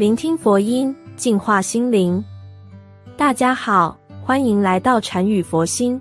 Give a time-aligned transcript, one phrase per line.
[0.00, 2.24] 聆听佛音，净化心灵。
[3.18, 3.94] 大家好，
[4.24, 6.00] 欢迎来到禅语佛心。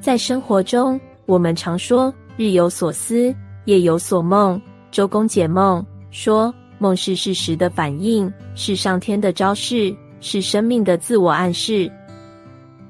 [0.00, 3.32] 在生活中，我们常说“日有所思，
[3.66, 4.60] 夜有所梦”。
[4.90, 11.88] 周公解梦说，梦是事实的反应，是上天的昭示，是生命的自我暗示。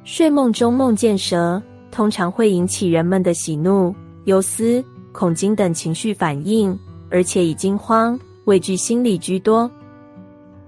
[0.05, 3.95] 睡梦中梦见蛇，通常会引起人们的喜怒、
[4.25, 4.83] 忧思、
[5.13, 6.75] 恐惊等情绪反应，
[7.11, 9.71] 而且以惊慌、畏惧心理居多。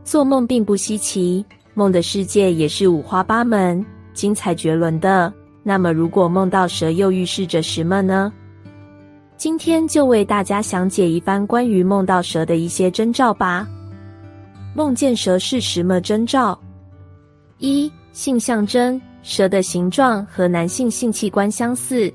[0.07, 3.85] 做梦并不稀奇，梦的世界也是五花八门、
[4.15, 5.35] 精彩绝伦的。
[5.65, 8.33] 那么，如果梦到蛇，又预示着什么呢？
[9.37, 13.67] 今天就为大家详解一番关于梦到蛇的一些征兆吧。
[14.77, 16.57] 梦见蛇是什么征兆？
[17.59, 22.13] 一、性象征：蛇的形状和男性性器官相似。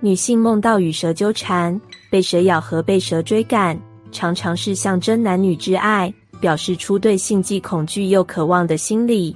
[0.00, 6.12] 女性梦到与蛇纠缠、被蛇咬和被蛇追赶，常常是象征男女之爱。
[6.42, 9.34] 表示出对性既恐惧又渴望的心理。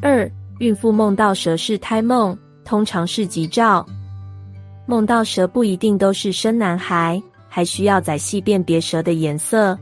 [0.00, 3.86] 二、孕妇梦到蛇是胎梦，通常是吉兆。
[4.84, 9.78] 梦到蛇不一定都是生男孩，还需要仔细辨别蛇的颜色。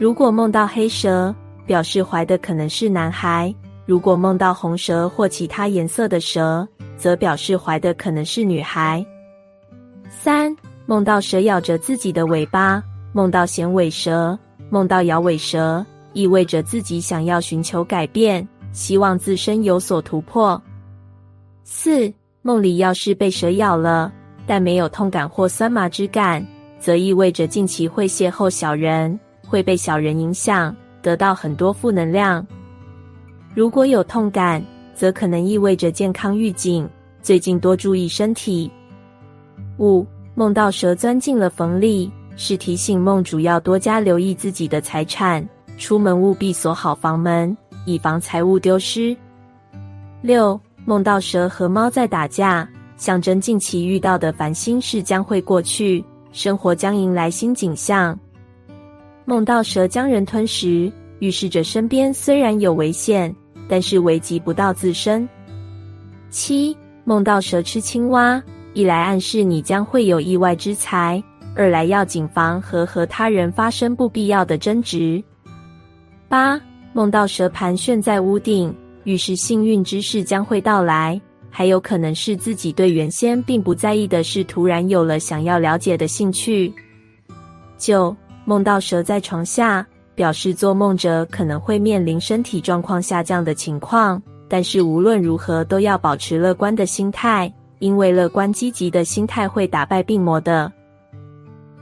[0.00, 1.32] 如果梦到黑蛇，
[1.64, 3.54] 表示怀的可能是男孩；
[3.86, 9.06] 如果梦到红蛇或其他颜色的蛇，则表示怀的可能是女孩。
[10.10, 10.52] 三、
[10.86, 14.36] 梦到蛇咬着自己的尾巴，梦到衔尾蛇。
[14.70, 20.60] 梦到摇尾蛇，意味着自己想要寻求改变，希望自身有所突破。
[21.62, 22.12] 四
[22.42, 24.12] 梦里要是被蛇咬了，
[24.46, 26.44] 但没有痛感或酸麻之感，
[26.78, 32.46] 则意味着近期会邂逅小人，会被小人影响，得到很多负能量。
[33.54, 34.62] 如果有痛感，
[34.94, 36.88] 则可能意味着健康预警，
[37.22, 38.70] 最近多注意身体。
[39.78, 42.10] 五梦到蛇钻进了缝里。
[42.36, 45.46] 是提醒梦主要多加留意自己的财产，
[45.78, 49.16] 出门务必锁好房门，以防财物丢失。
[50.20, 58.18] 六梦到蛇和猫在打架，象征近期遇到的烦心事将会过去，生活将迎来新景象。
[59.24, 63.34] 梦到蛇将人吞食，预示着身边虽然有危险，
[63.68, 65.28] 但是危及不到自身。
[66.30, 68.42] 七梦到蛇吃青蛙，
[68.72, 71.22] 一来暗示你将会有意外之财。
[71.54, 75.22] 二来要谨防和和他人发生不必要的争执。
[76.28, 76.60] 八
[76.92, 81.20] 梦到蛇盘旋在屋顶，预示幸运之事将会到来，
[81.50, 86.72] 还有可能是自己对原先并不在意的事突然有了想要了解的兴趣。
[87.78, 88.14] 九
[88.44, 100.72] 梦到蛇在床下，表示做梦者可能会面临身体状况下降的情况，但是无论如何都要保持乐观的心态，因为乐观积极的心态会打败病魔的。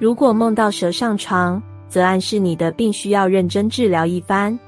[0.02, 4.58] 如果梦到蛇上床，则暗示你的病需要认真治疗一番。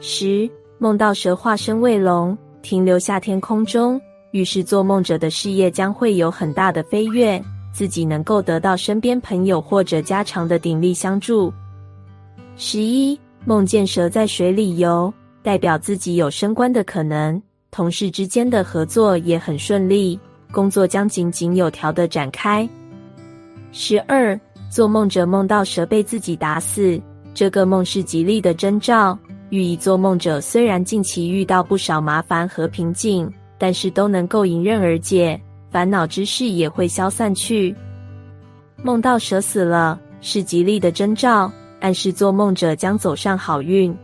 [0.00, 7.38] 十梦到蛇化身为龙，停留下天空中，预示做梦者的事业将会有很大的飞跃，
[7.70, 11.52] 自己能够得到身边朋友或者家常的鼎力相助。
[12.56, 15.12] 十一梦见蛇在水里游，
[15.42, 17.38] 代表自己有升官的可能，
[17.70, 20.18] 同事之间的合作也很顺利，
[20.50, 22.66] 工作将井井有条的展开。
[23.72, 24.38] 十二，
[24.68, 27.00] 做梦者梦到蛇被自己打死，
[27.32, 29.16] 这个梦是吉利的征兆，
[29.50, 37.74] 寓意做梦者虽然近期遇到不少麻烦和瓶颈，但是都能够迎刃而解，烦恼之事也会消散去。
[38.82, 41.50] 梦到蛇死了，是吉利的征兆，
[41.80, 43.96] 暗示做梦者将走上好运。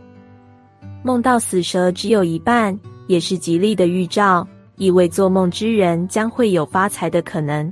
[1.03, 4.47] 梦到死蛇只有一半，也是吉利的预兆，
[4.77, 7.71] 意味做梦之人将会有发财的可能。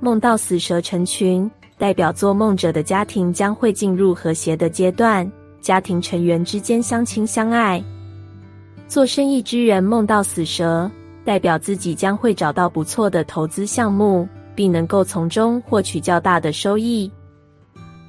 [0.00, 7.82] 梦到死蛇成群，代表做梦者的家庭将会进入和谐的阶段，家庭成员之间相亲相爱。
[8.86, 10.88] 做生意之人梦到死蛇，
[11.24, 17.10] 代表自己将会找到不错的投资项目，并能够从中获取较大的收益。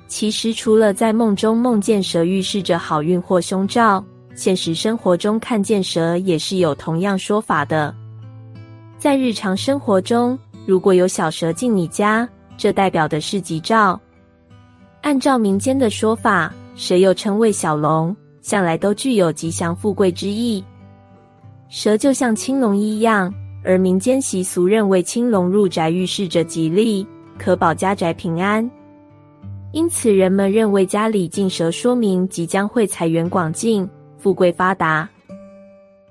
[0.08, 4.04] 其实，除了在梦中梦见蛇预示着好运或凶兆，
[4.36, 7.94] 现实生活中看见蛇也是有同样说法的。
[9.00, 10.38] 在日常生活中。
[10.70, 14.00] 如果有小蛇进你家，这代表的是吉兆。
[15.02, 20.64] 按照民间的说法，蛇又称为小龙，向来都具有吉祥富贵之意。
[21.70, 23.34] 蛇就像青龙一样，
[23.64, 27.04] 而民间习俗认为青龙入宅预示着吉利，
[27.40, 28.70] 可保家宅平安。
[29.72, 33.90] 因此，人们认为家里进蛇，说明即将会财源广进、
[34.20, 35.10] 富贵发达。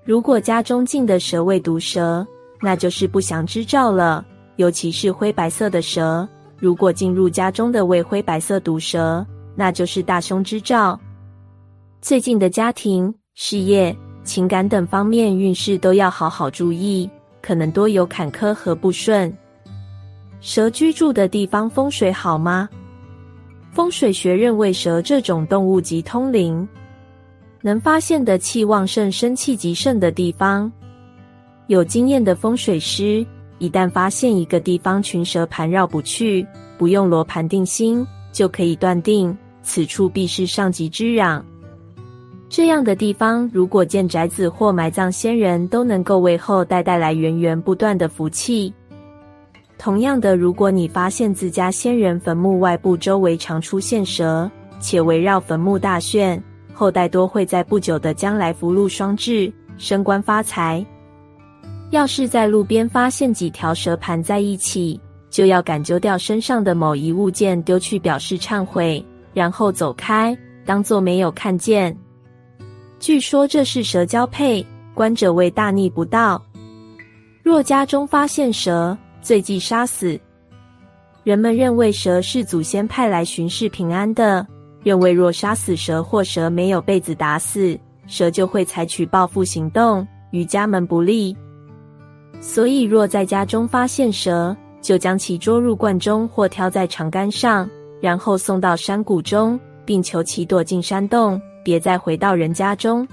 [0.05, 2.27] 如果家中进的蛇为毒蛇，
[2.61, 4.27] 那就是不祥之兆了。
[4.59, 6.29] 尤其是灰白色的蛇，
[6.59, 9.25] 如果进入家中的为灰白色毒蛇，
[9.55, 10.99] 那就是大凶之兆。
[12.03, 17.09] 最近的家庭、事业、情感等方面运势都要好好注意，
[17.41, 19.33] 可能多有坎坷和不顺。
[20.41, 22.69] 蛇居住的地方风水好吗？
[23.71, 26.69] 风水学认为，蛇这种动物极通灵，
[27.63, 30.71] 能发现的气旺盛、生气极盛的地方。
[31.69, 33.25] 有经验的风水师，
[33.59, 36.47] 一旦发现一个地方群蛇盘绕不去，
[36.77, 41.43] 不用罗盘定心，就可以断定此处必是上级之壤。
[42.49, 48.73] 这样的地方，如果建宅子或埋葬先人，都能够为后代带来源源不断的福气。
[49.77, 54.51] 同样的，如果你发现自家先人坟墓外部周围常出现蛇，
[54.81, 60.85] 且围绕坟墓大炫，后代多会在不久的将来福禄双至、升官发财。
[61.91, 65.01] 要是在路边发现几条蛇盘在一起，
[65.31, 69.03] 就要赶揪掉身上的某一物件丢去表示忏悔，
[69.33, 70.37] 然后走开，
[70.67, 71.97] 当作没有看见。
[73.01, 76.43] 据说这是蛇交配，观者为大逆不道。
[77.43, 80.21] 若家中发现蛇，最忌杀死。
[81.25, 84.47] 人们认为蛇是祖先派来巡视平安的，
[84.83, 91.35] 认为若杀死蛇或蛇没有被子打死，蛇就会采取报复行动，与家门不利。
[92.41, 97.69] 所以若在家中发现蛇，就将其捉入罐中或挑在长杆上，
[98.01, 103.07] 然后送到山谷中，并求其躲进山洞，别再回到人家中。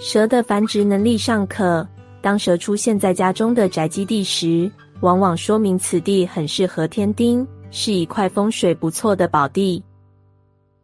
[0.00, 1.86] 蛇的繁殖能力尚可，
[2.20, 4.70] 当蛇出现在家中的宅基地时。
[5.00, 9.80] 往往说明此地很适合添丁，是一块风水不错的宝地，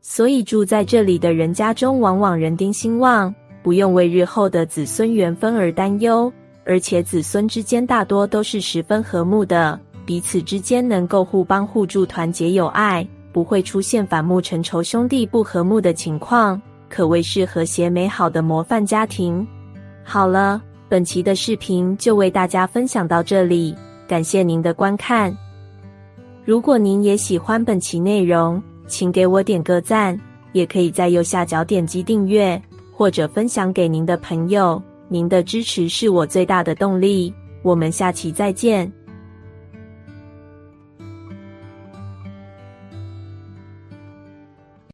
[0.00, 6.32] 所以住在这里的人家中往往人丁兴旺，不用为日后的子孙缘分而担忧，
[6.64, 19.46] 而且子孙之间大多都是十分和睦的，彼此之间能够互帮互助、团结友爱，不会出现反目成仇、兄弟不和睦的情况，可谓是和谐美好的模范家庭。
[20.02, 23.74] 好了，本期的视频就为大家分享到这里。
[24.06, 25.36] 感谢您的观看。
[26.44, 30.18] 如果您也喜欢本期内容，请给我点个赞，
[30.52, 32.60] 也可以在右下角点击订阅
[32.92, 34.80] 或者分享给您的朋友。
[35.08, 37.32] 您的支持是我最大的动力。
[37.62, 39.03] 我们下期再见。